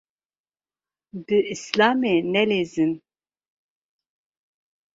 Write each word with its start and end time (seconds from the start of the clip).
Bi 1.25 1.37
Îslamê 1.53 2.13
nelîzin. 2.33 2.93